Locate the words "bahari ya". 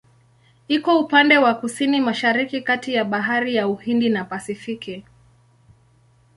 3.05-3.67